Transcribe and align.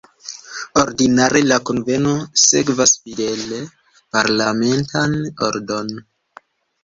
Ordinare 0.83 1.41
la 1.49 1.57
kunveno 1.69 2.13
sekvas 2.43 2.93
fidele 3.03 3.59
parlamentan 4.17 5.13
ordon. 5.49 5.93